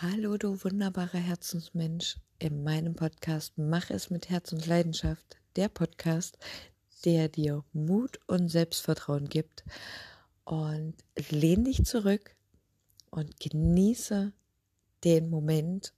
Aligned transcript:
Hallo, 0.00 0.36
du 0.36 0.62
wunderbarer 0.62 1.18
Herzensmensch. 1.18 2.18
In 2.38 2.62
meinem 2.62 2.94
Podcast 2.94 3.54
Mach 3.56 3.90
es 3.90 4.10
mit 4.10 4.30
Herz 4.30 4.52
und 4.52 4.64
Leidenschaft. 4.64 5.38
Der 5.56 5.68
Podcast, 5.68 6.38
der 7.04 7.28
dir 7.28 7.64
Mut 7.72 8.20
und 8.28 8.48
Selbstvertrauen 8.48 9.28
gibt. 9.28 9.64
Und 10.44 10.94
lehn 11.30 11.64
dich 11.64 11.84
zurück 11.84 12.36
und 13.10 13.40
genieße 13.40 14.32
den 15.02 15.30
Moment. 15.30 15.92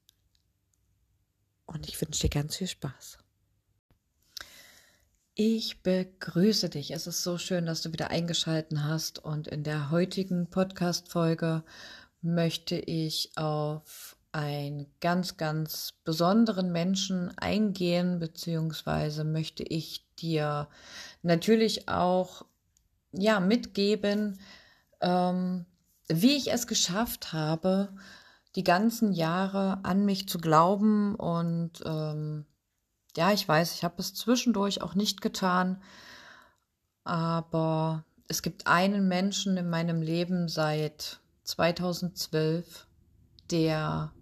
Und 1.67 1.87
ich 1.87 2.01
wünsche 2.01 2.23
dir 2.23 2.31
ganz 2.31 2.57
viel 2.57 2.69
Spaß. 2.69 3.19
Ich 5.35 5.83
begrüße 5.83 6.71
dich. 6.71 6.93
Es 6.93 7.07
ist 7.07 7.23
so 7.23 7.37
schön, 7.37 7.67
dass 7.67 7.83
du 7.83 7.93
wieder 7.93 8.09
eingeschalten 8.09 8.83
hast. 8.85 9.19
Und 9.19 9.47
in 9.47 9.63
der 9.63 9.91
heutigen 9.91 10.47
Podcast-Folge 10.47 11.65
möchte 12.23 12.77
ich 12.77 13.33
auf 13.37 14.17
einen 14.33 14.87
ganz, 15.01 15.37
ganz 15.37 15.95
besonderen 16.05 16.71
Menschen 16.71 17.37
eingehen, 17.39 18.19
beziehungsweise 18.19 19.25
möchte 19.25 19.63
ich 19.63 20.07
dir 20.17 20.69
natürlich 21.23 21.89
auch 21.89 22.45
ja 23.13 23.41
mitgeben, 23.41 24.39
ähm, 25.01 25.67
wie 26.09 26.37
ich 26.37 26.53
es 26.53 26.67
geschafft 26.67 27.33
habe, 27.33 27.93
die 28.57 28.65
ganzen 28.65 29.13
Jahre 29.13 29.81
an 29.85 30.05
mich 30.05 30.29
zu 30.29 30.39
glauben 30.39 31.15
und 31.15 31.83
ähm, 31.85 32.47
ja, 33.17 33.33
ich 33.33 33.47
weiß, 33.47 33.75
ich 33.75 33.85
habe 33.85 33.97
es 33.99 34.15
zwischendurch 34.15 34.83
auch 34.83 34.95
nicht 34.95 35.21
getan, 35.21 35.83
aber 37.05 38.05
es 38.29 38.43
gibt 38.43 38.67
einen 38.67 39.09
Menschen 39.09 39.57
in 39.57 39.69
meinem 39.69 40.03
Leben 40.03 40.49
seit 40.49 41.21
2012, 41.51 42.87
der 43.51 44.13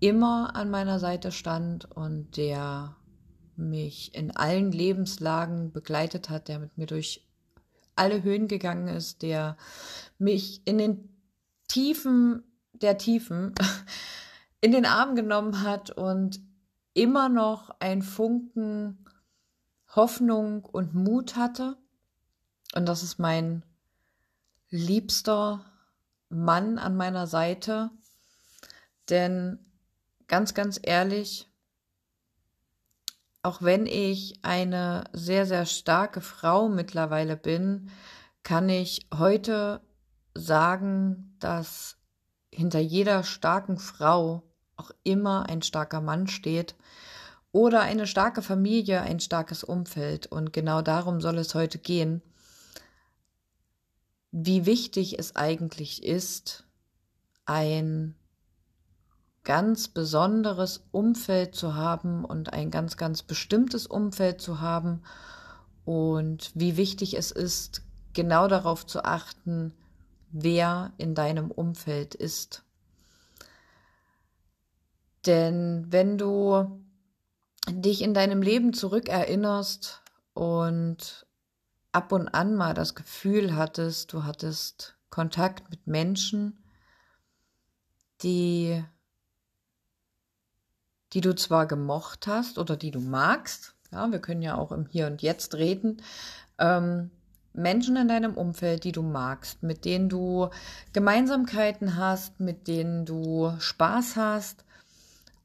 immer 0.00 0.54
an 0.56 0.70
meiner 0.70 0.98
Seite 0.98 1.32
stand 1.32 1.90
und 1.90 2.36
der 2.36 2.96
mich 3.56 4.14
in 4.14 4.30
allen 4.30 4.72
Lebenslagen 4.72 5.72
begleitet 5.72 6.30
hat, 6.30 6.48
der 6.48 6.58
mit 6.58 6.78
mir 6.78 6.86
durch 6.86 7.26
alle 7.96 8.22
Höhen 8.22 8.48
gegangen 8.48 8.88
ist, 8.88 9.22
der 9.22 9.56
mich 10.18 10.62
in 10.64 10.78
den 10.78 11.08
Tiefen 11.66 12.44
der 12.72 12.96
Tiefen 12.96 13.54
in 14.60 14.72
den 14.72 14.86
Arm 14.86 15.16
genommen 15.16 15.62
hat 15.62 15.90
und 15.90 16.40
immer 16.94 17.28
noch 17.28 17.70
ein 17.80 18.02
Funken 18.02 19.04
Hoffnung 19.94 20.64
und 20.64 20.94
Mut 20.94 21.36
hatte. 21.36 21.76
Und 22.74 22.86
das 22.86 23.02
ist 23.02 23.18
mein 23.18 23.64
liebster 24.70 25.64
Mann 26.28 26.78
an 26.78 26.96
meiner 26.96 27.26
Seite. 27.26 27.90
Denn 29.08 29.58
ganz, 30.26 30.54
ganz 30.54 30.78
ehrlich, 30.82 31.48
auch 33.42 33.62
wenn 33.62 33.86
ich 33.86 34.38
eine 34.42 35.04
sehr, 35.12 35.46
sehr 35.46 35.64
starke 35.64 36.20
Frau 36.20 36.68
mittlerweile 36.68 37.36
bin, 37.36 37.90
kann 38.42 38.68
ich 38.68 39.06
heute 39.16 39.80
sagen, 40.34 41.36
dass 41.40 41.96
hinter 42.52 42.80
jeder 42.80 43.22
starken 43.22 43.78
Frau 43.78 44.42
auch 44.76 44.90
immer 45.04 45.48
ein 45.48 45.62
starker 45.62 46.00
Mann 46.00 46.26
steht 46.28 46.76
oder 47.52 47.80
eine 47.80 48.06
starke 48.06 48.42
Familie, 48.42 49.00
ein 49.02 49.20
starkes 49.20 49.64
Umfeld. 49.64 50.26
Und 50.26 50.52
genau 50.52 50.82
darum 50.82 51.20
soll 51.20 51.38
es 51.38 51.54
heute 51.54 51.78
gehen 51.78 52.22
wie 54.30 54.66
wichtig 54.66 55.18
es 55.18 55.36
eigentlich 55.36 56.02
ist, 56.02 56.64
ein 57.46 58.14
ganz 59.44 59.88
besonderes 59.88 60.84
Umfeld 60.90 61.54
zu 61.54 61.74
haben 61.74 62.24
und 62.24 62.52
ein 62.52 62.70
ganz, 62.70 62.96
ganz 62.96 63.22
bestimmtes 63.22 63.86
Umfeld 63.86 64.40
zu 64.40 64.60
haben 64.60 65.02
und 65.84 66.50
wie 66.54 66.76
wichtig 66.76 67.14
es 67.16 67.30
ist, 67.30 67.82
genau 68.12 68.46
darauf 68.48 68.86
zu 68.86 69.04
achten, 69.04 69.72
wer 70.30 70.92
in 70.98 71.14
deinem 71.14 71.50
Umfeld 71.50 72.14
ist. 72.14 72.62
Denn 75.24 75.86
wenn 75.88 76.18
du 76.18 76.82
dich 77.70 78.02
in 78.02 78.12
deinem 78.12 78.42
Leben 78.42 78.72
zurückerinnerst 78.72 80.02
und 80.34 81.26
ab 81.98 82.12
und 82.12 82.28
an 82.28 82.54
mal 82.54 82.74
das 82.74 82.94
Gefühl 82.94 83.56
hattest, 83.56 84.12
du 84.12 84.22
hattest 84.22 84.96
Kontakt 85.10 85.68
mit 85.68 85.88
Menschen, 85.88 86.56
die, 88.22 88.84
die 91.12 91.20
du 91.20 91.34
zwar 91.34 91.66
gemocht 91.66 92.28
hast 92.28 92.56
oder 92.56 92.76
die 92.76 92.92
du 92.92 93.00
magst, 93.00 93.74
ja, 93.90 94.12
wir 94.12 94.20
können 94.20 94.42
ja 94.42 94.56
auch 94.56 94.70
im 94.70 94.86
Hier 94.86 95.08
und 95.08 95.22
Jetzt 95.22 95.56
reden, 95.56 96.00
ähm, 96.58 97.10
Menschen 97.52 97.96
in 97.96 98.06
deinem 98.06 98.36
Umfeld, 98.36 98.84
die 98.84 98.92
du 98.92 99.02
magst, 99.02 99.64
mit 99.64 99.84
denen 99.84 100.08
du 100.08 100.50
Gemeinsamkeiten 100.92 101.96
hast, 101.96 102.38
mit 102.38 102.68
denen 102.68 103.06
du 103.06 103.52
Spaß 103.58 104.14
hast, 104.14 104.64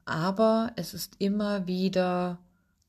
aber 0.04 0.70
es 0.76 0.94
ist 0.94 1.16
immer 1.18 1.66
wieder 1.66 2.38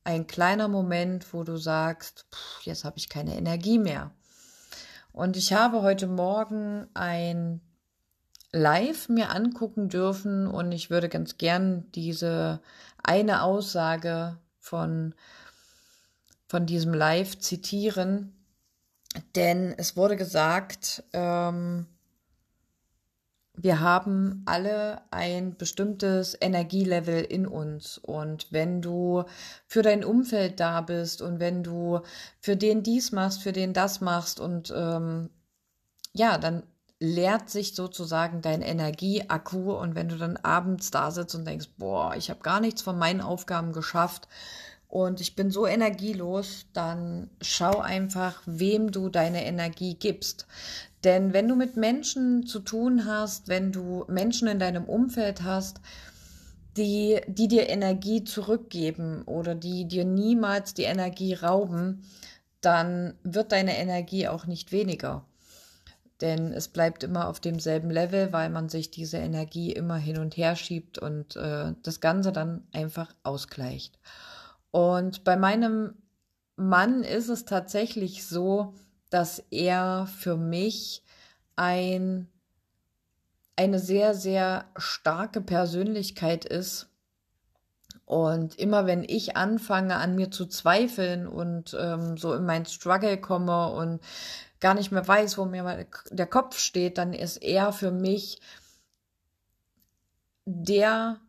ein 0.06 0.28
kleiner 0.28 0.68
Moment, 0.68 1.34
wo 1.34 1.44
du 1.44 1.58
sagst, 1.58 2.26
pff, 2.32 2.62
jetzt 2.64 2.86
habe 2.86 2.98
ich 2.98 3.10
keine 3.10 3.36
Energie 3.36 3.80
mehr. 3.80 4.12
Und 5.12 5.36
ich 5.36 5.54
habe 5.54 5.82
heute 5.82 6.08
Morgen 6.08 6.88
ein 6.94 7.62
Live 8.52 9.10
mir 9.10 9.32
angucken 9.32 9.90
dürfen 9.90 10.48
und 10.48 10.72
ich 10.72 10.90
würde 10.90 11.10
ganz 11.10 11.38
gern 11.38 11.92
diese 11.92 12.62
eine 13.04 13.42
Aussage 13.42 14.38
von, 14.60 15.14
von 16.48 16.66
diesem 16.66 16.94
Live 16.94 17.40
zitieren, 17.40 18.34
denn 19.36 19.74
es 19.78 19.98
wurde 19.98 20.16
gesagt, 20.16 21.04
ähm, 21.14 21.88
wir 23.58 23.80
haben 23.80 24.44
alle 24.46 25.02
ein 25.12 25.56
bestimmtes 25.56 26.38
Energielevel 26.40 27.24
in 27.24 27.48
uns. 27.48 27.98
Und 27.98 28.48
wenn 28.52 28.82
du 28.82 29.24
für 29.68 29.82
dein 29.82 30.04
Umfeld 30.04 30.60
da 30.60 30.82
bist 30.82 31.22
und 31.22 31.40
wenn 31.40 31.64
du 31.64 32.02
für 32.40 32.56
den 32.56 32.84
dies 32.84 33.12
machst, 33.12 33.42
für 33.42 33.54
den 33.54 33.74
das 33.74 34.02
machst 34.02 34.40
und 34.40 34.74
ähm, 34.76 35.30
ja, 36.14 36.38
dann 36.38 36.64
leert 37.00 37.50
sich 37.50 37.76
sozusagen 37.76 38.42
dein 38.42 38.62
Energieakku. 38.62 39.74
Und 39.74 39.96
wenn 39.96 40.10
du 40.10 40.18
dann 40.18 40.38
abends 40.38 40.92
da 40.92 41.12
sitzt 41.12 41.36
und 41.36 41.46
denkst, 41.46 41.70
boah, 41.78 42.16
ich 42.16 42.30
habe 42.30 42.42
gar 42.42 42.60
nichts 42.60 42.82
von 42.82 42.98
meinen 42.98 43.22
Aufgaben 43.22 43.74
geschafft 43.74 44.28
und 44.88 45.20
ich 45.20 45.36
bin 45.36 45.52
so 45.52 45.68
energielos, 45.68 46.68
dann 46.74 47.30
schau 47.42 47.80
einfach, 47.80 48.42
wem 48.46 48.92
du 48.92 49.10
deine 49.10 49.46
Energie 49.46 49.96
gibst. 49.96 50.48
Denn 51.06 51.34
wenn 51.34 51.48
du 51.48 51.56
mit 51.56 51.78
Menschen 51.78 52.48
zu 52.48 52.60
tun 52.60 53.06
hast, 53.06 53.48
wenn 53.48 53.72
du 53.72 54.06
Menschen 54.08 54.48
in 54.48 54.58
deinem 54.58 54.86
Umfeld 54.86 55.44
hast, 55.44 55.80
die, 56.78 57.22
die 57.28 57.48
dir 57.48 57.70
Energie 57.70 58.24
zurückgeben 58.24 59.22
oder 59.26 59.54
die 59.54 59.88
dir 59.88 60.04
niemals 60.04 60.74
die 60.74 60.84
Energie 60.84 61.36
rauben, 61.36 62.04
dann 62.60 63.14
wird 63.24 63.52
deine 63.52 63.78
Energie 63.78 64.28
auch 64.28 64.48
nicht 64.48 64.72
weniger. 64.72 65.26
Denn 66.22 66.52
es 66.52 66.70
bleibt 66.70 67.04
immer 67.04 67.28
auf 67.28 67.40
demselben 67.40 67.92
Level, 67.92 68.34
weil 68.34 68.50
man 68.50 68.68
sich 68.68 68.90
diese 68.90 69.18
Energie 69.18 69.72
immer 69.72 69.98
hin 69.98 70.18
und 70.18 70.36
her 70.38 70.56
schiebt 70.56 70.98
und 70.98 71.36
äh, 71.36 71.74
das 71.84 72.00
Ganze 72.00 72.32
dann 72.32 72.66
einfach 72.74 73.14
ausgleicht. 73.22 74.00
Und 74.72 75.24
bei 75.24 75.38
meinem 75.38 75.94
Mann 76.56 77.04
ist 77.04 77.30
es 77.30 77.46
tatsächlich 77.46 78.26
so, 78.26 78.74
dass 79.16 79.42
er 79.50 80.08
für 80.08 80.36
mich 80.36 81.02
ein, 81.56 82.28
eine 83.56 83.80
sehr, 83.80 84.14
sehr 84.14 84.66
starke 84.76 85.39
Persönlichkeit 85.39 86.44
ist. 86.44 86.89
Und 88.04 88.60
immer 88.60 88.86
wenn 88.88 89.06
ich 89.06 89.38
anfange, 89.38 89.95
an 89.95 90.16
mir 90.16 90.31
zu 90.31 90.48
zweifeln 90.48 91.28
und 91.28 91.78
ähm, 91.80 92.18
so 92.18 92.34
in 92.34 92.45
mein 92.45 92.66
Struggle 92.66 93.18
komme 93.18 93.72
und 93.72 94.01
gar 94.60 94.74
nicht 94.74 94.92
mehr 94.92 95.07
weiß, 95.07 95.38
wo 95.38 95.45
mir 95.45 95.88
der 96.12 96.28
Kopf 96.28 96.60
steht, 96.60 96.98
dann 96.98 97.13
ist 97.13 97.38
er 97.38 97.72
für 97.72 97.92
mich 97.92 98.42
der 100.44 101.22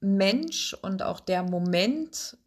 Mensch 0.00 0.72
und 0.72 1.02
auch 1.02 1.20
der 1.20 1.42
Moment, 1.42 2.38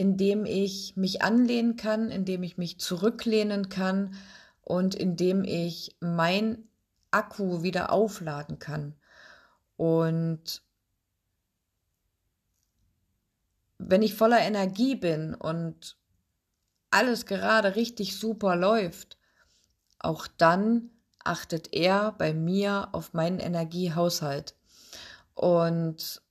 in 0.00 0.16
dem 0.16 0.46
ich 0.46 0.96
mich 0.96 1.20
anlehnen 1.20 1.76
kann, 1.76 2.10
in 2.10 2.24
dem 2.24 2.42
ich 2.42 2.56
mich 2.56 2.80
zurücklehnen 2.80 3.68
kann 3.68 4.14
und 4.62 4.94
in 4.94 5.14
dem 5.14 5.44
ich 5.44 5.94
mein 6.00 6.66
Akku 7.10 7.62
wieder 7.62 7.92
aufladen 7.92 8.58
kann. 8.58 8.94
Und 9.76 10.62
wenn 13.76 14.00
ich 14.00 14.14
voller 14.14 14.40
Energie 14.40 14.94
bin 14.94 15.34
und 15.34 15.98
alles 16.90 17.26
gerade 17.26 17.76
richtig 17.76 18.18
super 18.18 18.56
läuft, 18.56 19.18
auch 19.98 20.26
dann 20.26 20.88
achtet 21.24 21.74
er 21.74 22.12
bei 22.12 22.32
mir 22.32 22.88
auf 22.92 23.12
meinen 23.12 23.38
Energiehaushalt. 23.38 24.54
Und 25.34 26.22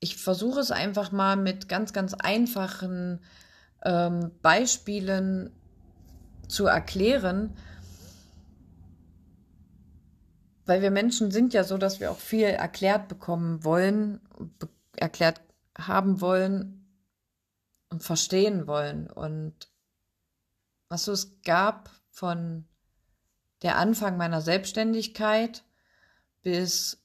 ich 0.00 0.16
versuche 0.16 0.60
es 0.60 0.70
einfach 0.70 1.12
mal 1.12 1.36
mit 1.36 1.68
ganz, 1.68 1.92
ganz 1.92 2.14
einfachen 2.14 3.20
ähm, 3.84 4.30
Beispielen 4.42 5.50
zu 6.48 6.66
erklären, 6.66 7.56
weil 10.66 10.82
wir 10.82 10.90
Menschen 10.90 11.30
sind 11.30 11.54
ja 11.54 11.64
so, 11.64 11.78
dass 11.78 12.00
wir 12.00 12.10
auch 12.10 12.18
viel 12.18 12.44
erklärt 12.44 13.08
bekommen 13.08 13.64
wollen, 13.64 14.20
be 14.58 14.68
erklärt 14.96 15.40
haben 15.78 16.20
wollen 16.20 16.84
und 17.88 18.02
verstehen 18.02 18.66
wollen. 18.66 19.08
Und 19.08 19.68
was 20.88 21.06
es 21.06 21.40
gab 21.42 21.90
von 22.10 22.66
der 23.62 23.76
Anfang 23.76 24.16
meiner 24.16 24.40
Selbstständigkeit 24.40 25.62
bis 26.42 27.00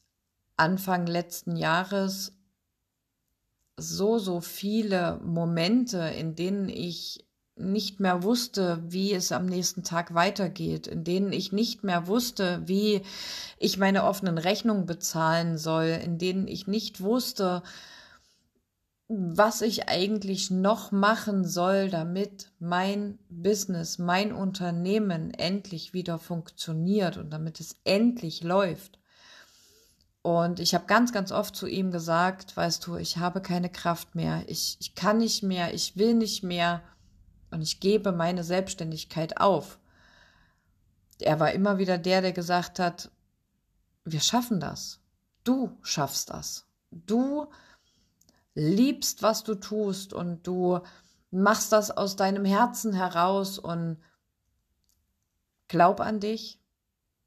Anfang 0.58 1.06
letzten 1.06 1.56
Jahres 1.56 2.36
so, 3.78 4.20
so 4.20 4.42
viele 4.42 5.20
Momente, 5.24 6.00
in 6.00 6.36
denen 6.36 6.70
ich 6.70 7.26
nicht 7.56 8.00
mehr 8.00 8.24
wusste, 8.24 8.82
wie 8.88 9.14
es 9.14 9.32
am 9.32 9.46
nächsten 9.46 9.84
Tag 9.84 10.14
weitergeht, 10.16 10.88
in 10.88 11.04
denen 11.04 11.32
ich 11.32 11.52
nicht 11.52 11.84
mehr 11.84 12.08
wusste, 12.08 12.64
wie 12.66 13.02
ich 13.60 13.78
meine 13.78 14.06
offenen 14.06 14.38
Rechnungen 14.38 14.86
bezahlen 14.86 15.58
soll, 15.58 16.00
in 16.04 16.18
denen 16.18 16.48
ich 16.48 16.68
nicht 16.68 17.02
wusste, 17.02 17.62
was 19.08 19.62
ich 19.62 19.90
eigentlich 19.90 20.50
noch 20.50 20.92
machen 20.92 21.46
soll, 21.46 21.90
damit 21.90 22.52
mein 22.60 23.20
Business, 23.30 24.00
mein 24.00 24.34
Unternehmen 24.34 25.32
endlich 25.32 25.94
wieder 25.94 26.18
funktioniert 26.18 27.18
und 27.18 27.30
damit 27.30 27.60
es 27.60 27.76
endlich 27.84 28.44
läuft. 28.44 28.98
Und 30.24 30.62
ich 30.62 30.74
habe 30.74 30.86
ganz, 30.86 31.12
ganz 31.12 31.34
oft 31.34 31.54
zu 31.54 31.68
ihm 31.68 31.92
gesagt, 31.92 32.56
weißt 32.56 32.88
du, 32.88 32.96
ich 32.96 33.18
habe 33.18 33.42
keine 33.42 33.70
Kraft 33.70 34.16
mehr, 34.16 34.44
ich, 34.48 34.78
ich 34.80 34.96
kann 34.96 35.18
nicht 35.18 35.44
mehr, 35.44 35.74
ich 35.74 35.98
will 35.98 36.14
nicht 36.14 36.44
mehr 36.44 36.82
und 37.52 37.62
ich 37.62 37.82
gebe 37.82 38.14
meine 38.14 38.46
Selbstständigkeit 38.46 39.42
auf. 39.42 39.80
Er 41.20 41.42
war 41.42 41.52
immer 41.52 41.78
wieder 41.78 41.98
der, 41.98 42.22
der 42.22 42.32
gesagt 42.32 42.80
hat, 42.80 43.12
wir 44.06 44.22
schaffen 44.22 44.62
das. 44.62 45.02
Du 45.44 45.78
schaffst 45.82 46.30
das. 46.30 46.68
Du 46.90 47.48
liebst, 48.56 49.24
was 49.24 49.44
du 49.44 49.56
tust 49.56 50.14
und 50.14 50.48
du 50.48 50.80
machst 51.32 51.74
das 51.74 51.92
aus 51.92 52.16
deinem 52.16 52.46
Herzen 52.46 52.94
heraus 52.94 53.60
und 53.60 53.98
glaub 55.68 56.00
an 56.00 56.22
dich. 56.22 56.62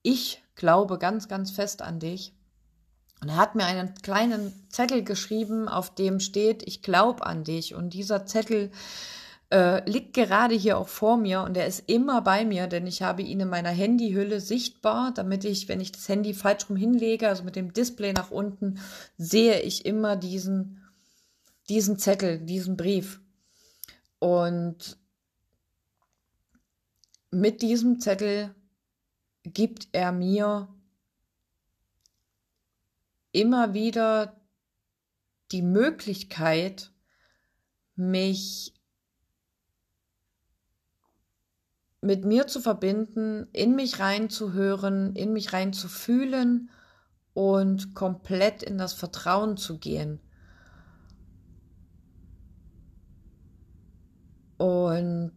Ich 0.03 0.43
glaube 0.55 0.99
ganz, 0.99 1.29
ganz 1.29 1.51
fest 1.51 1.83
an 1.83 2.01
dich. 2.01 2.36
Und 3.27 3.33
er 3.33 3.37
hat 3.39 3.57
mir 3.57 3.65
einen 3.65 3.93
kleinen 4.03 4.53
Zettel 4.69 5.03
geschrieben, 5.03 5.69
auf 5.69 5.93
dem 5.93 6.21
steht, 6.21 6.63
ich 6.63 6.81
glaube 6.81 7.27
an 7.27 7.43
dich. 7.43 7.75
Und 7.75 7.93
dieser 7.93 8.25
Zettel 8.25 8.71
äh, 9.51 9.89
liegt 9.91 10.15
gerade 10.15 10.55
hier 10.55 10.79
auch 10.79 10.87
vor 10.87 11.17
mir 11.17 11.43
und 11.43 11.57
er 11.57 11.67
ist 11.67 11.89
immer 11.89 12.23
bei 12.23 12.45
mir, 12.45 12.69
denn 12.69 12.87
ich 12.87 13.03
habe 13.03 13.23
ihn 13.23 13.41
in 13.41 13.49
meiner 13.49 13.71
Handyhülle 13.71 14.41
sichtbar, 14.41 15.13
damit 15.13 15.45
ich, 15.45 15.69
wenn 15.69 15.81
ich 15.81 15.91
das 15.91 16.09
Handy 16.09 16.35
falsch 16.35 16.71
rum 16.71 16.77
hinlege, 16.77 17.29
also 17.29 17.43
mit 17.43 17.57
dem 17.57 17.73
Display 17.73 18.13
nach 18.13 18.31
unten, 18.31 18.79
sehe 19.19 19.61
ich 19.61 19.85
immer 19.85 20.15
diesen 20.15 20.83
diesen 21.69 21.99
Zettel, 21.99 22.39
diesen 22.39 22.77
Brief. 22.77 23.21
Und 24.19 24.99
mit 27.31 27.63
diesem 27.63 28.01
Zettel 28.01 28.55
gibt 29.45 29.89
er 29.93 30.13
mir 30.13 30.69
immer 33.37 33.75
wieder 33.75 34.41
die 35.53 35.61
Möglichkeit, 35.61 36.91
mich 37.95 38.73
mit 42.01 42.25
mir 42.25 42.47
zu 42.47 42.63
verbinden, 42.63 43.49
in 43.53 43.75
mich 43.75 44.01
reinzuhören, 44.01 45.15
in 45.15 45.35
mich 45.35 45.53
reinzufühlen 45.53 46.71
und 47.35 47.95
komplett 47.95 48.63
in 48.63 48.79
das 48.79 48.95
Vertrauen 48.95 49.59
zu 49.59 49.79
gehen. 49.79 50.19
Und 54.57 55.37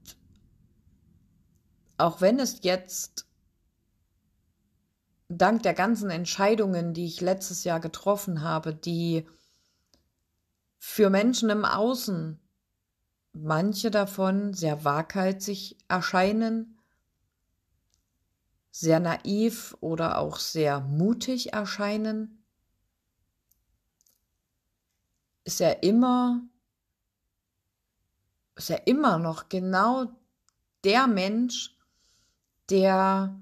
auch 1.98 2.22
wenn 2.22 2.40
es 2.40 2.64
jetzt 2.64 3.29
dank 5.30 5.64
der 5.64 5.74
ganzen 5.74 6.10
Entscheidungen, 6.10 6.94
die 6.94 7.06
ich 7.06 7.22
letztes 7.22 7.64
Jahr 7.64 7.80
getroffen 7.80 8.42
habe, 8.42 8.74
die 8.74 9.28
für 10.80 11.10
Menschen 11.10 11.50
im 11.50 11.66
Außen, 11.66 12.40
manche 13.34 13.92
davon 13.92 14.54
sehr 14.54 14.84
waghalsig 14.84 15.78
erscheinen, 15.88 16.80
sehr 18.72 19.00
naiv 19.00 19.78
oder 19.82 20.18
auch 20.18 20.38
sehr 20.40 20.80
mutig 20.80 21.54
erscheinen, 21.54 22.44
ist 25.44 25.62
er 25.62 25.84
immer 25.84 26.42
ist 28.56 28.70
er 28.70 28.88
immer 28.88 29.20
noch 29.20 29.48
genau 29.48 30.12
der 30.84 31.08
Mensch, 31.08 31.78
der 32.70 33.40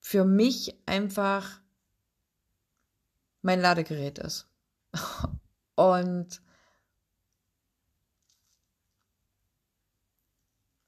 für 0.00 0.24
mich 0.24 0.74
einfach 0.86 1.60
mein 3.42 3.60
Ladegerät 3.60 4.18
ist. 4.18 4.48
Und 5.76 6.42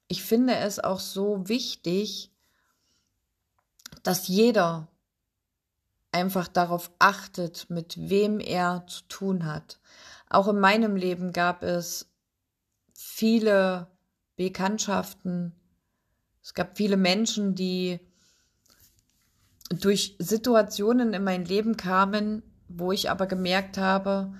ich 0.07 0.23
finde 0.23 0.55
es 0.55 0.79
auch 0.79 0.99
so 0.99 1.47
wichtig, 1.47 2.31
dass 4.03 4.27
jeder 4.27 4.87
einfach 6.11 6.47
darauf 6.47 6.91
achtet, 6.99 7.69
mit 7.69 8.09
wem 8.09 8.39
er 8.39 8.85
zu 8.87 9.03
tun 9.07 9.45
hat. 9.45 9.79
Auch 10.29 10.47
in 10.47 10.59
meinem 10.59 10.95
Leben 10.95 11.31
gab 11.33 11.63
es 11.63 12.11
viele 12.93 13.87
Bekanntschaften. 14.35 15.55
Es 16.43 16.53
gab 16.53 16.77
viele 16.77 16.97
Menschen, 16.97 17.55
die 17.55 17.99
durch 19.79 20.15
Situationen 20.19 21.13
in 21.13 21.23
mein 21.23 21.45
Leben 21.45 21.77
kamen, 21.77 22.43
wo 22.67 22.91
ich 22.91 23.09
aber 23.09 23.27
gemerkt 23.27 23.77
habe, 23.77 24.33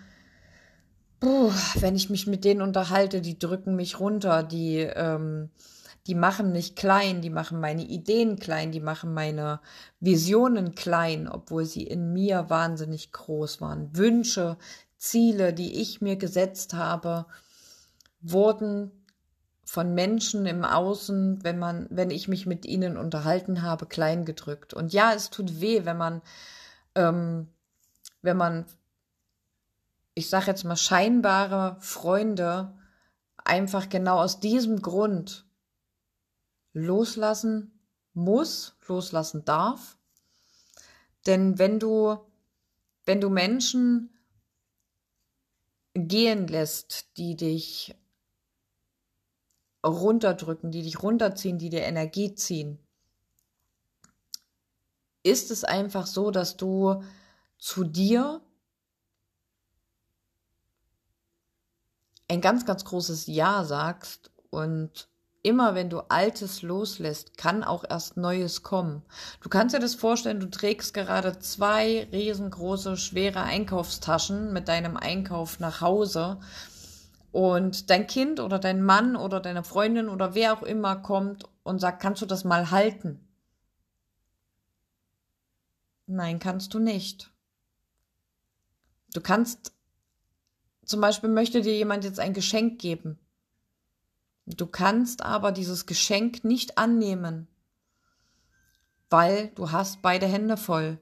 boah, 1.20 1.54
wenn 1.80 1.96
ich 1.96 2.10
mich 2.10 2.28
mit 2.28 2.44
denen 2.44 2.62
unterhalte, 2.62 3.22
die 3.22 3.40
drücken 3.40 3.76
mich 3.76 4.00
runter, 4.00 4.44
die, 4.44 4.80
ähm, 4.80 5.50
die 6.08 6.16
machen 6.16 6.52
mich 6.52 6.76
klein, 6.76 7.22
die 7.22 7.30
machen 7.30 7.60
meine 7.60 7.84
Ideen 7.84 8.38
klein, 8.40 8.72
die 8.72 8.82
machen 8.82 9.14
meine 9.14 9.62
Visionen 10.00 10.76
klein, 10.76 11.30
obwohl 11.30 11.66
sie 11.66 11.84
in 11.84 12.12
mir 12.12 12.50
wahnsinnig 12.50 13.12
groß 13.12 13.62
waren. 13.62 13.96
Wünsche, 13.96 14.58
Ziele, 14.98 15.54
die 15.54 15.82
ich 15.82 16.02
mir 16.02 16.18
gesetzt 16.18 16.74
habe, 16.74 17.26
wurden 18.22 19.03
von 19.66 19.94
Menschen 19.94 20.46
im 20.46 20.66
Außen, 20.66 21.44
wenn 21.44 21.58
man, 21.58 21.88
wenn 21.90 22.10
ich 22.10 22.28
mich 22.28 22.46
mit 22.46 22.66
ihnen 22.66 22.98
unterhalten 22.98 23.62
habe, 23.62 23.86
klein 23.86 24.26
gedrückt. 24.26 24.74
Und 24.74 24.94
ja, 24.94 25.14
es 25.14 25.30
tut 25.30 25.62
weh, 25.62 25.86
wenn 25.86 25.98
man, 25.98 26.22
ähm, 26.96 27.48
wenn 28.22 28.38
man, 28.38 28.66
ich 30.14 30.30
sage 30.30 30.48
jetzt 30.48 30.64
mal, 30.66 30.76
scheinbare 30.76 31.78
Freunde 31.80 32.74
einfach 33.38 33.90
genau 33.90 34.20
aus 34.20 34.40
diesem 34.40 34.82
Grund 34.82 35.46
loslassen 36.74 37.80
muss, 38.14 38.76
loslassen 38.88 39.46
darf. 39.46 39.98
Denn 41.26 41.58
wenn 41.58 41.80
du, 41.80 42.18
wenn 43.06 43.22
du 43.22 43.30
Menschen 43.30 44.10
gehen 45.94 46.48
lässt, 46.48 47.18
die 47.18 47.36
dich 47.36 47.96
runterdrücken, 49.84 50.72
die 50.72 50.84
dich 50.84 51.04
runterziehen, 51.04 51.58
die 51.58 51.70
dir 51.70 51.84
Energie 51.84 52.36
ziehen, 52.36 52.80
ist 55.24 55.52
es 55.52 55.64
einfach 55.64 56.06
so, 56.06 56.32
dass 56.32 56.58
du 56.58 57.04
zu 57.58 57.84
dir 57.84 58.42
ein 62.28 62.42
ganz, 62.42 62.66
ganz 62.66 62.84
großes 62.86 63.28
Ja 63.28 63.64
sagst 63.64 64.32
und 64.50 65.08
immer 65.44 65.76
wenn 65.76 65.90
du 65.90 66.00
Altes 66.10 66.62
loslässt, 66.62 67.38
kann 67.38 67.64
auch 67.64 67.84
erst 67.88 68.18
Neues 68.18 68.64
kommen. 68.64 69.04
Du 69.42 69.50
kannst 69.50 69.76
dir 69.76 69.80
das 69.80 69.96
vorstellen, 69.96 70.40
du 70.40 70.50
trägst 70.50 70.94
gerade 70.94 71.38
zwei 71.40 72.08
riesengroße, 72.12 72.98
schwere 72.98 73.44
Einkaufstaschen 73.44 74.54
mit 74.54 74.70
deinem 74.70 74.96
Einkauf 74.98 75.60
nach 75.60 75.82
Hause 75.82 76.40
und 77.34 77.90
dein 77.90 78.06
Kind 78.06 78.40
oder 78.40 78.60
dein 78.60 78.84
Mann 78.84 79.16
oder 79.16 79.40
deine 79.40 79.64
Freundin 79.64 80.08
oder 80.08 80.36
wer 80.36 80.54
auch 80.54 80.62
immer 80.62 80.98
kommt 80.98 81.50
und 81.64 81.80
sagt, 81.80 82.00
kannst 82.00 82.22
du 82.22 82.28
das 82.28 82.44
mal 82.44 82.70
halten? 82.70 83.28
Nein, 86.06 86.38
kannst 86.38 86.76
du 86.76 86.80
nicht. 86.80 87.34
Du 89.14 89.20
kannst, 89.20 89.74
zum 90.86 91.02
Beispiel 91.02 91.30
möchte 91.30 91.62
dir 91.62 91.76
jemand 91.76 92.04
jetzt 92.04 92.20
ein 92.20 92.34
Geschenk 92.34 92.80
geben. 92.80 93.18
Du 94.46 94.68
kannst 94.68 95.24
aber 95.24 95.52
dieses 95.52 95.88
Geschenk 95.88 96.44
nicht 96.44 96.78
annehmen, 96.78 97.48
weil 99.10 99.48
du 99.56 99.72
hast 99.72 100.04
beide 100.04 100.28
Hände 100.28 100.56
voll. 100.56 101.00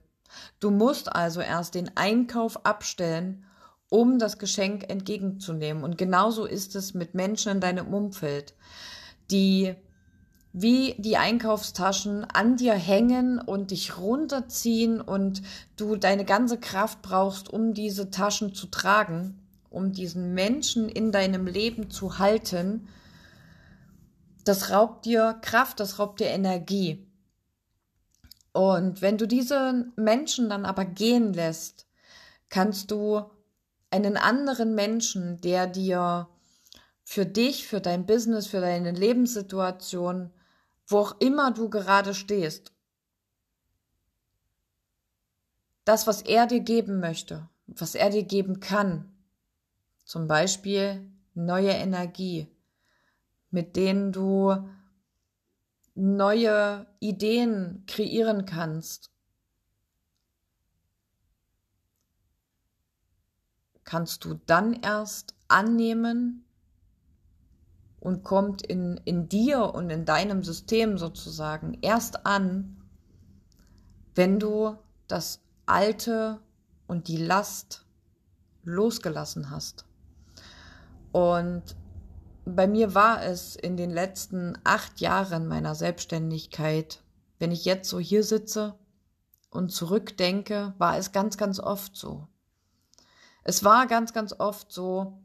Du 0.61 0.71
musst 0.71 1.13
also 1.13 1.41
erst 1.41 1.75
den 1.75 1.97
Einkauf 1.97 2.65
abstellen, 2.65 3.45
um 3.91 4.19
das 4.19 4.39
Geschenk 4.39 4.89
entgegenzunehmen. 4.89 5.83
Und 5.83 5.97
genauso 5.97 6.45
ist 6.45 6.77
es 6.77 6.93
mit 6.93 7.13
Menschen 7.13 7.51
in 7.51 7.59
deinem 7.59 7.93
Umfeld, 7.93 8.55
die 9.29 9.75
wie 10.53 10.95
die 10.97 11.17
Einkaufstaschen 11.17 12.23
an 12.23 12.55
dir 12.55 12.73
hängen 12.73 13.39
und 13.39 13.71
dich 13.71 13.97
runterziehen 13.97 15.01
und 15.01 15.41
du 15.75 15.97
deine 15.97 16.23
ganze 16.23 16.57
Kraft 16.57 17.01
brauchst, 17.01 17.49
um 17.49 17.73
diese 17.73 18.09
Taschen 18.09 18.53
zu 18.53 18.67
tragen, 18.67 19.39
um 19.69 19.91
diesen 19.91 20.33
Menschen 20.33 20.87
in 20.87 21.11
deinem 21.11 21.45
Leben 21.45 21.89
zu 21.89 22.17
halten, 22.17 22.87
das 24.45 24.71
raubt 24.71 25.05
dir 25.05 25.37
Kraft, 25.41 25.81
das 25.81 25.99
raubt 25.99 26.21
dir 26.21 26.27
Energie. 26.27 27.05
Und 28.53 29.01
wenn 29.01 29.17
du 29.17 29.27
diese 29.27 29.85
Menschen 29.97 30.49
dann 30.49 30.65
aber 30.65 30.85
gehen 30.85 31.33
lässt, 31.33 31.87
kannst 32.49 32.91
du 32.91 33.25
einen 33.91 34.17
anderen 34.17 34.73
Menschen, 34.75 35.39
der 35.41 35.67
dir 35.67 36.27
für 37.03 37.25
dich, 37.25 37.67
für 37.67 37.81
dein 37.81 38.05
Business, 38.05 38.47
für 38.47 38.61
deine 38.61 38.91
Lebenssituation 38.91 40.31
wo 40.91 40.99
auch 40.99 41.19
immer 41.19 41.51
du 41.51 41.69
gerade 41.69 42.13
stehst, 42.13 42.73
das, 45.85 46.05
was 46.05 46.21
er 46.21 46.45
dir 46.45 46.59
geben 46.59 46.99
möchte, 46.99 47.49
was 47.67 47.95
er 47.95 48.09
dir 48.09 48.23
geben 48.23 48.59
kann, 48.59 49.11
zum 50.03 50.27
Beispiel 50.27 51.09
neue 51.33 51.71
Energie, 51.71 52.47
mit 53.49 53.75
denen 53.75 54.11
du 54.11 54.69
neue 55.95 56.85
Ideen 56.99 57.83
kreieren 57.87 58.45
kannst, 58.45 59.11
kannst 63.91 64.23
du 64.23 64.39
dann 64.45 64.71
erst 64.71 65.35
annehmen 65.49 66.45
und 67.99 68.23
kommt 68.23 68.61
in, 68.61 68.95
in 69.03 69.27
dir 69.27 69.75
und 69.75 69.89
in 69.89 70.05
deinem 70.05 70.43
System 70.43 70.97
sozusagen 70.97 71.77
erst 71.81 72.25
an, 72.25 72.77
wenn 74.15 74.39
du 74.39 74.77
das 75.09 75.41
Alte 75.65 76.39
und 76.87 77.09
die 77.09 77.17
Last 77.17 77.85
losgelassen 78.63 79.49
hast. 79.49 79.83
Und 81.11 81.75
bei 82.45 82.67
mir 82.67 82.95
war 82.95 83.21
es 83.25 83.57
in 83.57 83.75
den 83.75 83.89
letzten 83.89 84.57
acht 84.63 85.01
Jahren 85.01 85.49
meiner 85.49 85.75
Selbstständigkeit, 85.75 87.03
wenn 87.39 87.51
ich 87.51 87.65
jetzt 87.65 87.89
so 87.89 87.99
hier 87.99 88.23
sitze 88.23 88.73
und 89.49 89.73
zurückdenke, 89.73 90.75
war 90.77 90.97
es 90.97 91.11
ganz, 91.11 91.35
ganz 91.35 91.59
oft 91.59 91.97
so. 91.97 92.29
Es 93.43 93.63
war 93.63 93.87
ganz, 93.87 94.13
ganz 94.13 94.33
oft 94.37 94.71
so, 94.71 95.19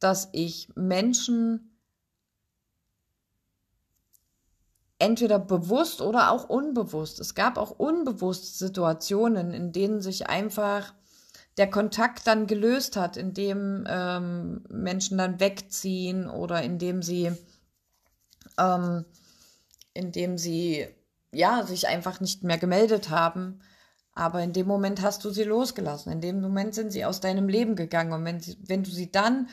dass 0.00 0.28
ich 0.32 0.68
Menschen 0.74 1.68
entweder 4.98 5.38
bewusst 5.38 6.00
oder 6.00 6.30
auch 6.30 6.48
unbewusst. 6.48 7.20
Es 7.20 7.34
gab 7.34 7.56
auch 7.56 7.70
unbewusst 7.70 8.58
Situationen, 8.58 9.52
in 9.52 9.72
denen 9.72 10.00
sich 10.00 10.28
einfach 10.28 10.94
der 11.56 11.70
Kontakt 11.70 12.26
dann 12.26 12.46
gelöst 12.46 12.96
hat, 12.96 13.16
indem 13.16 13.84
ähm, 13.88 14.64
Menschen 14.68 15.18
dann 15.18 15.40
wegziehen 15.40 16.28
oder 16.28 16.62
indem 16.62 17.02
sie, 17.02 17.32
ähm, 18.58 19.04
indem 19.94 20.38
sie 20.38 20.86
ja 21.32 21.64
sich 21.64 21.88
einfach 21.88 22.20
nicht 22.20 22.44
mehr 22.44 22.58
gemeldet 22.58 23.10
haben. 23.10 23.60
Aber 24.18 24.42
in 24.42 24.52
dem 24.52 24.66
Moment 24.66 25.00
hast 25.00 25.24
du 25.24 25.30
sie 25.30 25.44
losgelassen. 25.44 26.10
In 26.10 26.20
dem 26.20 26.40
Moment 26.40 26.74
sind 26.74 26.90
sie 26.90 27.04
aus 27.04 27.20
deinem 27.20 27.48
Leben 27.48 27.76
gegangen. 27.76 28.12
Und 28.12 28.24
wenn, 28.24 28.40
sie, 28.40 28.58
wenn 28.66 28.82
du 28.82 28.90
sie 28.90 29.12
dann 29.12 29.48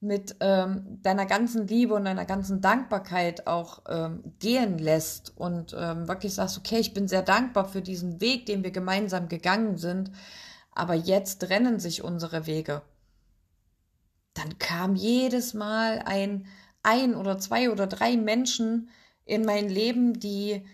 mit 0.00 0.34
ähm, 0.40 0.98
deiner 1.02 1.24
ganzen 1.24 1.68
Liebe 1.68 1.94
und 1.94 2.04
deiner 2.04 2.24
ganzen 2.24 2.60
Dankbarkeit 2.60 3.46
auch 3.46 3.82
ähm, 3.88 4.24
gehen 4.40 4.78
lässt 4.78 5.38
und 5.38 5.72
ähm, 5.78 6.08
wirklich 6.08 6.34
sagst, 6.34 6.58
okay, 6.58 6.80
ich 6.80 6.94
bin 6.94 7.06
sehr 7.06 7.22
dankbar 7.22 7.68
für 7.68 7.80
diesen 7.80 8.20
Weg, 8.20 8.46
den 8.46 8.64
wir 8.64 8.72
gemeinsam 8.72 9.28
gegangen 9.28 9.78
sind, 9.78 10.10
aber 10.72 10.94
jetzt 10.94 11.42
trennen 11.42 11.78
sich 11.78 12.02
unsere 12.02 12.48
Wege. 12.48 12.82
Dann 14.34 14.58
kam 14.58 14.96
jedes 14.96 15.54
Mal 15.54 16.02
ein, 16.04 16.46
ein 16.82 17.14
oder 17.14 17.38
zwei 17.38 17.70
oder 17.70 17.86
drei 17.86 18.16
Menschen 18.16 18.88
in 19.24 19.44
mein 19.44 19.68
Leben, 19.68 20.18
die, 20.18 20.64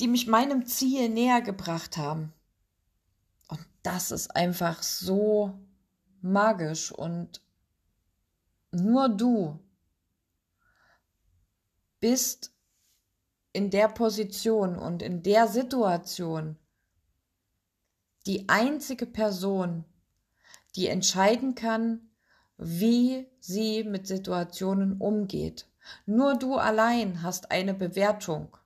die 0.00 0.08
mich 0.08 0.26
meinem 0.26 0.66
Ziel 0.66 1.08
näher 1.08 1.40
gebracht 1.40 1.96
haben. 1.96 2.32
Und 3.48 3.60
das 3.82 4.10
ist 4.10 4.34
einfach 4.36 4.82
so 4.82 5.58
magisch 6.20 6.92
und 6.92 7.40
nur 8.72 9.08
du 9.08 9.58
bist 12.00 12.52
in 13.52 13.70
der 13.70 13.88
Position 13.88 14.76
und 14.76 15.02
in 15.02 15.22
der 15.22 15.48
Situation 15.48 16.58
die 18.26 18.48
einzige 18.48 19.06
Person, 19.06 19.84
die 20.74 20.88
entscheiden 20.88 21.54
kann, 21.54 22.10
wie 22.58 23.26
sie 23.40 23.84
mit 23.84 24.06
Situationen 24.06 25.00
umgeht. 25.00 25.68
Nur 26.04 26.34
du 26.34 26.56
allein 26.56 27.22
hast 27.22 27.50
eine 27.50 27.72
Bewertung, 27.72 28.56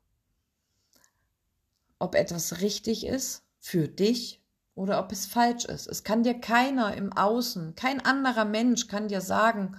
ob 2.00 2.16
etwas 2.16 2.60
richtig 2.60 3.06
ist 3.06 3.44
für 3.60 3.86
dich 3.86 4.42
oder 4.74 4.98
ob 4.98 5.12
es 5.12 5.26
falsch 5.26 5.66
ist. 5.66 5.86
Es 5.86 6.02
kann 6.02 6.24
dir 6.24 6.34
keiner 6.34 6.96
im 6.96 7.12
Außen, 7.12 7.76
kein 7.76 8.04
anderer 8.04 8.44
Mensch 8.44 8.88
kann 8.88 9.06
dir 9.08 9.20
sagen, 9.20 9.76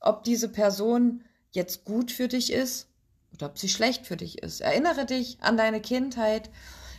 ob 0.00 0.24
diese 0.24 0.48
Person 0.48 1.24
jetzt 1.50 1.84
gut 1.84 2.10
für 2.10 2.28
dich 2.28 2.52
ist 2.52 2.88
oder 3.34 3.46
ob 3.46 3.58
sie 3.58 3.68
schlecht 3.68 4.06
für 4.06 4.16
dich 4.16 4.42
ist. 4.42 4.60
Erinnere 4.60 5.04
dich 5.04 5.38
an 5.40 5.56
deine 5.56 5.80
Kindheit, 5.80 6.48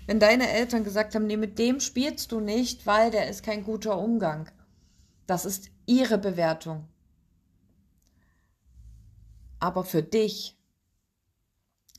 wenn 0.05 0.19
deine 0.19 0.49
Eltern 0.49 0.83
gesagt 0.83 1.15
haben, 1.15 1.27
nee, 1.27 1.37
mit 1.37 1.57
dem 1.57 1.79
spielst 1.79 2.31
du 2.31 2.39
nicht, 2.39 2.85
weil 2.85 3.09
der 3.11 3.29
ist 3.29 3.43
kein 3.43 3.63
guter 3.63 3.97
Umgang. 3.97 4.49
Das 5.25 5.45
ist 5.45 5.69
ihre 5.85 6.17
Bewertung. 6.17 6.87
Aber 9.59 9.83
für 9.83 10.03
dich 10.03 10.56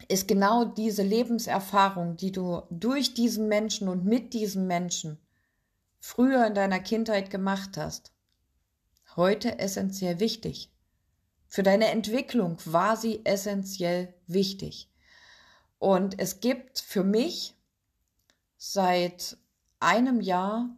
ist 0.07 0.29
genau 0.29 0.65
diese 0.65 1.03
Lebenserfahrung, 1.03 2.17
die 2.17 2.33
du 2.33 2.63
durch 2.71 3.15
diesen 3.15 3.49
Menschen 3.49 3.89
und 3.89 4.05
mit 4.05 4.33
diesem 4.33 4.67
Menschen 4.67 5.19
früher 6.01 6.47
in 6.47 6.55
deiner 6.55 6.81
Kindheit 6.81 7.31
gemacht 7.31 7.77
hast, 7.77 8.13
heute 9.17 9.59
essentiell 9.59 10.21
wichtig. 10.21 10.71
Für 11.49 11.63
deine 11.63 11.89
Entwicklung 11.89 12.59
war 12.65 12.97
sie 12.97 13.25
essentiell 13.25 14.15
wichtig. 14.27 14.91
Und 15.79 16.19
es 16.19 16.41
gibt 16.41 16.79
für 16.79 17.05
mich 17.05 17.55
seit 18.57 19.37
einem 19.81 20.21
Jahr 20.21 20.69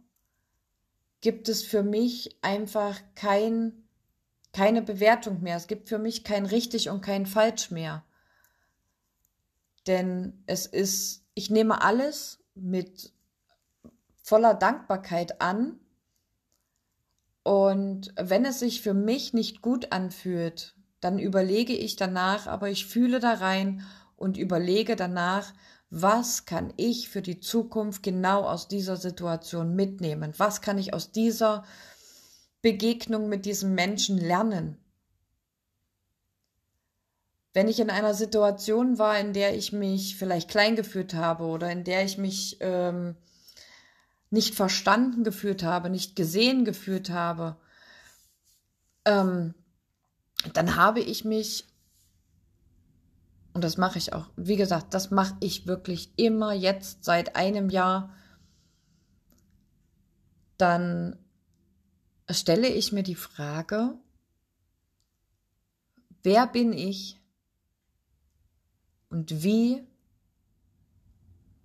gibt 1.21 1.49
es 1.49 1.63
für 1.63 1.83
mich 1.83 2.37
einfach 2.41 2.99
kein, 3.15 3.83
keine 4.53 4.81
Bewertung 4.81 5.41
mehr. 5.41 5.57
Es 5.57 5.67
gibt 5.67 5.89
für 5.89 5.99
mich 5.99 6.23
kein 6.23 6.45
richtig 6.45 6.89
und 6.89 7.01
kein 7.01 7.25
falsch 7.25 7.69
mehr. 7.71 8.03
Denn 9.87 10.43
es 10.45 10.65
ist, 10.65 11.23
ich 11.33 11.49
nehme 11.49 11.81
alles 11.81 12.39
mit 12.55 13.13
voller 14.23 14.53
Dankbarkeit 14.53 15.41
an 15.41 15.79
und 17.43 18.13
wenn 18.17 18.45
es 18.45 18.59
sich 18.59 18.81
für 18.81 18.93
mich 18.93 19.33
nicht 19.33 19.61
gut 19.61 19.91
anfühlt, 19.91 20.75
dann 20.99 21.17
überlege 21.17 21.73
ich 21.73 21.95
danach, 21.95 22.47
aber 22.47 22.69
ich 22.69 22.85
fühle 22.85 23.19
da 23.19 23.33
rein 23.33 23.83
und 24.15 24.37
überlege 24.37 24.95
danach, 24.95 25.51
was 25.89 26.45
kann 26.45 26.71
ich 26.77 27.09
für 27.09 27.21
die 27.21 27.39
Zukunft 27.39 28.03
genau 28.03 28.43
aus 28.43 28.67
dieser 28.67 28.95
Situation 28.95 29.75
mitnehmen? 29.75 30.33
Was 30.37 30.61
kann 30.61 30.77
ich 30.77 30.93
aus 30.93 31.11
dieser 31.11 31.65
Begegnung 32.61 33.27
mit 33.27 33.45
diesem 33.45 33.73
Menschen 33.73 34.17
lernen? 34.17 34.77
Wenn 37.53 37.67
ich 37.67 37.79
in 37.79 37.89
einer 37.89 38.13
Situation 38.13 38.97
war, 38.97 39.19
in 39.19 39.33
der 39.33 39.55
ich 39.55 39.73
mich 39.73 40.15
vielleicht 40.15 40.49
klein 40.49 40.75
gefühlt 40.75 41.13
habe 41.13 41.43
oder 41.43 41.69
in 41.71 41.83
der 41.83 42.05
ich 42.05 42.17
mich 42.17 42.57
ähm, 42.61 43.15
nicht 44.29 44.55
verstanden 44.55 45.23
gefühlt 45.23 45.61
habe, 45.63 45.89
nicht 45.89 46.15
gesehen 46.15 46.63
gefühlt 46.63 47.09
habe, 47.09 47.57
ähm, 49.05 49.53
dann 50.53 50.75
habe 50.75 51.01
ich 51.01 51.25
mich, 51.25 51.67
und 53.53 53.63
das 53.63 53.77
mache 53.77 53.97
ich 53.97 54.13
auch, 54.13 54.29
wie 54.37 54.55
gesagt, 54.55 54.93
das 54.93 55.11
mache 55.11 55.35
ich 55.41 55.67
wirklich 55.67 56.13
immer 56.17 56.53
jetzt 56.53 57.03
seit 57.03 57.35
einem 57.35 57.69
Jahr, 57.69 58.15
dann 60.57 61.19
stelle 62.29 62.67
ich 62.67 62.91
mir 62.91 63.03
die 63.03 63.15
Frage, 63.15 63.95
wer 66.23 66.47
bin 66.47 66.71
ich 66.71 67.20
und 69.11 69.43
wie 69.43 69.85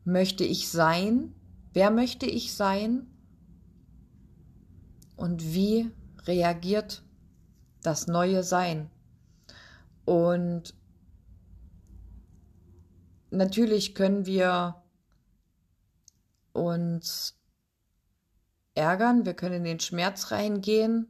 möchte 0.05 0.45
ich 0.45 0.69
sein, 0.69 1.33
wer 1.73 1.91
möchte 1.91 2.27
ich 2.27 2.53
sein 2.55 3.07
und 5.17 5.55
wie 5.55 5.91
reagiert 6.25 7.05
das 7.83 8.09
neue 8.09 8.43
Sein. 8.43 8.91
Und 10.05 10.75
natürlich 13.31 13.95
können 13.95 14.27
wir 14.27 14.83
uns 16.53 17.39
ärgern, 18.75 19.25
wir 19.25 19.35
können 19.35 19.57
in 19.57 19.65
den 19.65 19.81
Schmerz 19.81 20.33
reingehen. 20.33 21.07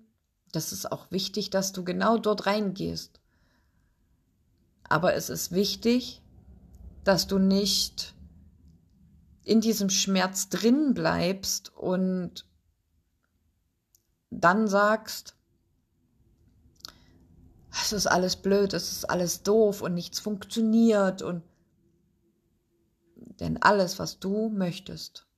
Das 0.52 0.72
ist 0.72 0.92
auch 0.92 1.10
wichtig, 1.10 1.48
dass 1.48 1.72
du 1.72 1.82
genau 1.82 2.18
dort 2.18 2.44
reingehst. 2.44 3.20
Aber 4.84 5.14
es 5.14 5.30
ist 5.30 5.52
wichtig, 5.52 6.22
dass 7.06 7.28
du 7.28 7.38
nicht 7.38 8.16
in 9.44 9.60
diesem 9.60 9.90
Schmerz 9.90 10.48
drin 10.48 10.92
bleibst 10.92 11.72
und 11.76 12.48
dann 14.30 14.66
sagst, 14.66 15.36
es 17.70 17.92
ist 17.92 18.08
alles 18.08 18.34
blöd, 18.34 18.72
es 18.72 18.90
ist 18.90 19.04
alles 19.04 19.44
doof 19.44 19.82
und 19.82 19.94
nichts 19.94 20.18
funktioniert 20.18 21.22
und 21.22 21.44
denn 23.14 23.62
alles, 23.62 24.00
was 24.00 24.18
du 24.18 24.48
möchtest, 24.48 25.28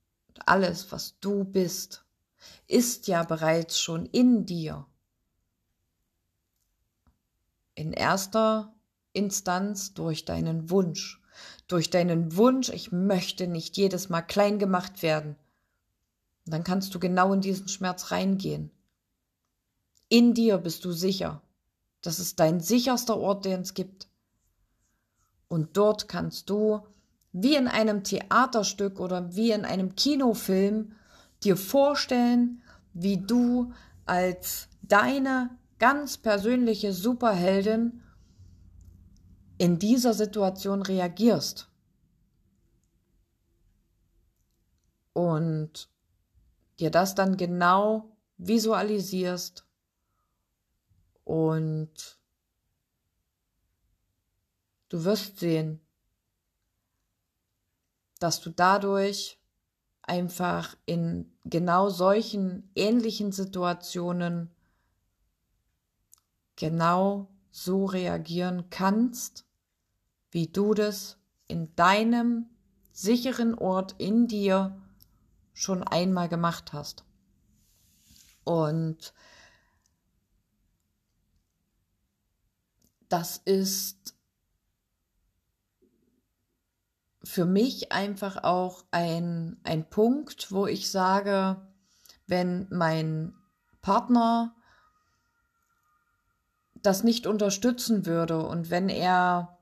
alles, 0.46 0.90
was 0.90 1.18
du 1.20 1.44
bist, 1.44 2.06
ist 2.66 3.08
ja 3.08 3.24
bereits 3.24 3.78
schon 3.78 4.06
in 4.06 4.46
dir. 4.46 4.86
In 7.74 7.92
erster 7.92 8.74
Instanz 9.12 9.92
durch 9.92 10.24
deinen 10.24 10.70
Wunsch, 10.70 11.17
durch 11.68 11.90
deinen 11.90 12.36
Wunsch, 12.36 12.70
ich 12.70 12.92
möchte 12.92 13.46
nicht 13.46 13.76
jedes 13.76 14.08
Mal 14.08 14.22
klein 14.22 14.58
gemacht 14.58 15.02
werden. 15.02 15.36
dann 16.46 16.64
kannst 16.64 16.94
du 16.94 16.98
genau 16.98 17.34
in 17.34 17.42
diesen 17.42 17.68
Schmerz 17.68 18.10
reingehen. 18.10 18.70
In 20.08 20.32
dir 20.32 20.56
bist 20.56 20.82
du 20.86 20.92
sicher. 20.92 21.42
Das 22.00 22.18
ist 22.18 22.40
dein 22.40 22.60
sicherster 22.60 23.18
Ort, 23.18 23.44
den 23.44 23.60
es 23.60 23.74
gibt. 23.74 24.08
Und 25.48 25.76
dort 25.76 26.08
kannst 26.08 26.48
du, 26.48 26.80
wie 27.32 27.54
in 27.54 27.68
einem 27.68 28.02
Theaterstück 28.02 28.98
oder 28.98 29.36
wie 29.36 29.50
in 29.50 29.66
einem 29.66 29.94
Kinofilm, 29.94 30.92
dir 31.44 31.58
vorstellen, 31.58 32.62
wie 32.94 33.18
du 33.18 33.74
als 34.06 34.68
deine 34.80 35.50
ganz 35.78 36.16
persönliche 36.16 36.94
Superheldin 36.94 38.02
in 39.58 39.78
dieser 39.78 40.14
Situation 40.14 40.82
reagierst. 40.82 41.68
Und 45.12 45.90
dir 46.78 46.90
das 46.90 47.14
dann 47.14 47.36
genau 47.36 48.16
visualisierst 48.36 49.66
und 51.24 52.18
du 54.88 55.04
wirst 55.04 55.40
sehen, 55.40 55.80
dass 58.20 58.40
du 58.40 58.50
dadurch 58.50 59.40
einfach 60.02 60.76
in 60.86 61.32
genau 61.44 61.90
solchen 61.90 62.70
ähnlichen 62.74 63.32
Situationen 63.32 64.50
genau 66.56 67.28
so 67.50 67.84
reagieren 67.84 68.70
kannst, 68.70 69.44
wie 70.30 70.46
du 70.48 70.74
das 70.74 71.18
in 71.46 71.74
deinem 71.76 72.46
sicheren 72.92 73.54
Ort 73.54 73.94
in 73.98 74.26
dir 74.26 74.80
schon 75.52 75.82
einmal 75.82 76.28
gemacht 76.28 76.72
hast. 76.72 77.04
Und 78.44 79.12
das 83.08 83.38
ist 83.38 84.14
für 87.24 87.44
mich 87.44 87.92
einfach 87.92 88.42
auch 88.42 88.84
ein, 88.90 89.58
ein 89.64 89.88
Punkt, 89.88 90.50
wo 90.50 90.66
ich 90.66 90.90
sage, 90.90 91.60
wenn 92.26 92.68
mein 92.70 93.34
Partner 93.82 94.54
das 96.74 97.04
nicht 97.04 97.26
unterstützen 97.26 98.06
würde 98.06 98.46
und 98.46 98.70
wenn 98.70 98.88
er 98.88 99.57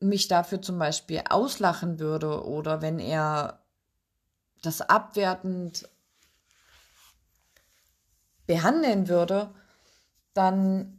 mich 0.00 0.28
dafür 0.28 0.62
zum 0.62 0.78
Beispiel 0.78 1.22
auslachen 1.28 1.98
würde 1.98 2.44
oder 2.44 2.82
wenn 2.82 2.98
er 2.98 3.62
das 4.62 4.80
abwertend 4.80 5.88
behandeln 8.46 9.08
würde, 9.08 9.54
dann 10.34 10.98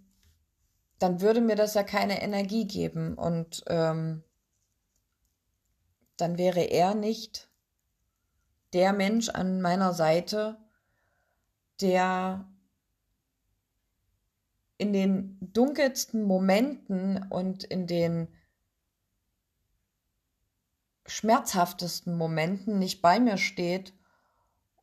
dann 0.99 1.21
würde 1.21 1.39
mir 1.41 1.55
das 1.55 1.73
ja 1.73 1.83
keine 1.83 2.21
Energie 2.21 2.67
geben 2.67 3.15
und 3.15 3.63
ähm, 3.67 4.23
dann 6.17 6.37
wäre 6.37 6.59
er 6.59 6.93
nicht 6.93 7.49
der 8.73 8.93
Mensch 8.93 9.29
an 9.29 9.61
meiner 9.61 9.93
Seite, 9.93 10.57
der 11.79 12.45
in 14.77 14.93
den 14.93 15.37
dunkelsten 15.41 16.23
Momenten 16.23 17.25
und 17.29 17.63
in 17.63 17.87
den 17.87 18.27
schmerzhaftesten 21.09 22.15
Momenten 22.17 22.79
nicht 22.79 23.01
bei 23.01 23.19
mir 23.19 23.37
steht 23.37 23.93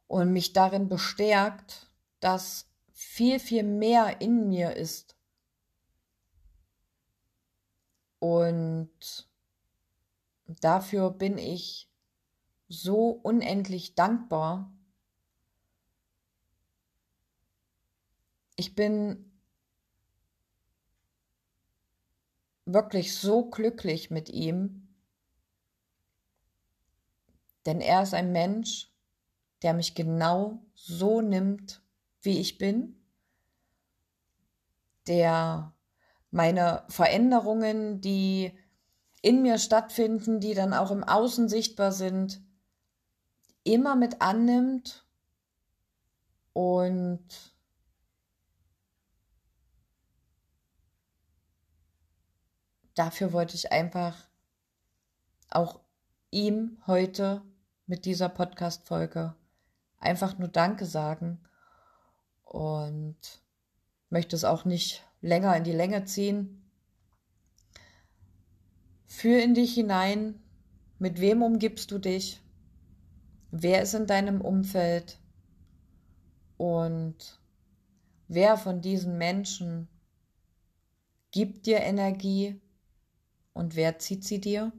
und 0.07 0.33
mich 0.33 0.53
darin 0.53 0.89
bestärkt, 0.89 1.91
dass 2.21 2.69
viel, 2.93 3.39
viel 3.39 3.63
mehr 3.63 4.21
in 4.21 4.49
mir 4.49 4.77
ist 4.77 5.17
Und 8.19 9.29
dafür 10.47 11.11
bin 11.11 11.39
ich 11.39 11.89
so 12.69 13.11
unendlich 13.11 13.95
dankbar. 13.95 14.73
Ich 18.57 18.75
bin 18.75 19.31
wirklich 22.65 23.15
so 23.15 23.49
glücklich 23.49 24.11
mit 24.11 24.29
ihm, 24.29 24.86
denn 27.67 27.81
er 27.81 28.03
ist 28.03 28.15
ein 28.15 28.33
Mensch, 28.33 28.93
der 29.63 29.75
mich 29.75 29.95
genau 29.95 30.63
so 30.75 31.21
nimmt, 31.21 31.83
wie 32.23 32.39
ich 32.39 32.59
bin, 32.59 33.01
der 35.07 35.75
meine 36.31 36.85
Veränderungen, 36.89 38.01
die 38.01 38.57
in 39.23 39.43
mir 39.43 39.59
stattfinden, 39.59 40.41
die 40.41 40.55
dann 40.55 40.73
auch 40.73 40.91
im 40.91 41.03
Außen 41.03 41.49
sichtbar 41.49 41.93
sind, 41.93 42.41
immer 43.65 43.97
mit 43.97 44.21
annimmt 44.21 45.05
und 46.53 47.27
dafür 52.95 53.33
wollte 53.33 53.57
ich 53.57 53.73
einfach 53.73 54.17
auch 55.51 55.81
ihm 56.31 56.79
heute 56.87 57.43
mit 57.87 58.05
dieser 58.05 58.29
Podcast-Folge 58.29 59.35
einfach 59.99 60.39
nur 60.39 60.49
Danke 60.49 60.87
sagen 60.87 61.41
und 62.45 63.17
möchte 64.11 64.37
es 64.37 64.45
auch 64.45 64.65
nicht 64.65 65.05
länger 65.21 65.57
in 65.57 65.65
die 65.65 65.73
Länge 65.73 66.05
ziehen. 66.05 66.71
Fühl 69.07 69.39
in 69.39 69.55
dich 69.55 69.75
hinein, 69.75 70.43
mit 70.99 71.21
wem 71.21 71.43
umgibst 71.43 71.91
du 71.91 71.99
dich, 71.99 72.43
wer 73.51 73.83
ist 73.83 73.95
in 73.95 74.07
deinem 74.07 74.41
Umfeld 74.41 75.21
und 76.57 77.41
wer 78.29 78.57
von 78.57 78.81
diesen 78.81 79.17
Menschen 79.17 79.89
gibt 81.31 81.67
dir 81.67 81.81
Energie 81.81 82.61
und 83.53 83.77
wer 83.77 83.99
zieht 83.99 84.25
sie 84.25 84.41
dir? 84.41 84.73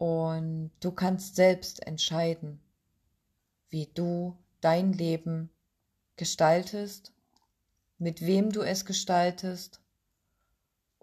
Und 0.00 0.70
du 0.80 0.92
kannst 0.92 1.36
selbst 1.36 1.86
entscheiden, 1.86 2.58
wie 3.68 3.84
du 3.84 4.34
dein 4.62 4.94
Leben 4.94 5.50
gestaltest, 6.16 7.12
mit 7.98 8.22
wem 8.22 8.50
du 8.50 8.62
es 8.62 8.86
gestaltest 8.86 9.78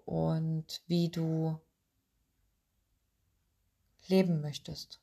und 0.04 0.82
wie 0.88 1.10
du 1.10 1.60
leben 4.08 4.40
möchtest. 4.40 5.00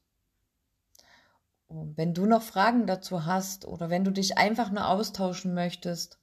wenn 1.69 2.13
du 2.13 2.25
noch 2.25 2.41
Fragen 2.41 2.87
dazu 2.87 3.23
hast 3.23 3.63
oder 3.63 3.89
wenn 3.89 4.03
du 4.03 4.11
dich 4.11 4.37
einfach 4.37 4.71
nur 4.71 4.89
austauschen 4.89 5.53
möchtest, 5.53 6.19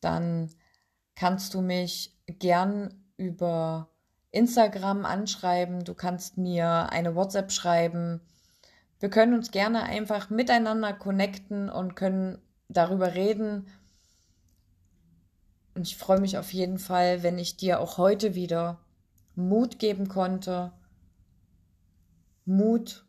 dann 0.00 0.54
kannst 1.14 1.52
du 1.52 1.60
mich 1.60 2.16
gern 2.26 3.04
über 3.18 3.90
Instagram 4.36 5.06
anschreiben, 5.06 5.84
du 5.84 5.94
kannst 5.94 6.36
mir 6.36 6.90
eine 6.90 7.14
WhatsApp 7.14 7.50
schreiben. 7.50 8.20
Wir 9.00 9.08
können 9.08 9.32
uns 9.32 9.50
gerne 9.50 9.84
einfach 9.84 10.28
miteinander 10.28 10.92
connecten 10.92 11.70
und 11.70 11.96
können 11.96 12.38
darüber 12.68 13.14
reden. 13.14 13.66
Und 15.74 15.86
ich 15.86 15.96
freue 15.96 16.20
mich 16.20 16.36
auf 16.36 16.52
jeden 16.52 16.78
Fall, 16.78 17.22
wenn 17.22 17.38
ich 17.38 17.56
dir 17.56 17.80
auch 17.80 17.96
heute 17.96 18.34
wieder 18.34 18.78
Mut 19.34 19.78
geben 19.78 20.08
konnte. 20.08 20.72
Mut, 22.44 23.06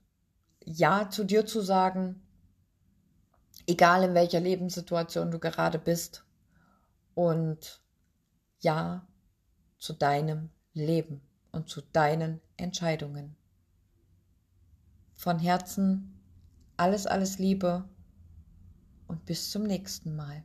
Ja 0.64 1.10
zu 1.10 1.26
dir 1.26 1.46
zu 1.46 1.60
sagen, 1.60 2.22
egal 3.68 4.04
in 4.04 4.14
welcher 4.14 4.40
Lebenssituation 4.40 5.30
du 5.30 5.40
gerade 5.40 5.78
bist. 5.78 6.24
Und 7.16 7.82
Ja 8.60 9.06
zu 9.78 9.92
deinem 9.94 10.52
Leben 10.80 11.22
und 11.52 11.70
zu 11.70 11.82
deinen 11.82 12.42
Entscheidungen. 12.58 13.36
Von 15.14 15.40
Herzen 15.40 16.20
alles, 16.78 17.08
alles 17.08 17.40
Liebe 17.40 17.84
und 19.08 19.26
bis 19.26 19.50
zum 19.50 19.64
nächsten 19.64 20.16
Mal. 20.16 20.44